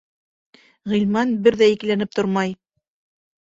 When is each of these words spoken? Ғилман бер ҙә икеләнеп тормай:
Ғилман 0.93 1.33
бер 1.49 1.59
ҙә 1.61 1.67
икеләнеп 1.75 2.17
тормай: 2.21 2.57